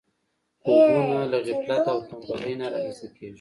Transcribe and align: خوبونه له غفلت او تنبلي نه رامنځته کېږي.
خوبونه 0.63 1.19
له 1.31 1.37
غفلت 1.47 1.83
او 1.91 1.97
تنبلي 2.07 2.53
نه 2.59 2.67
رامنځته 2.73 3.07
کېږي. 3.15 3.29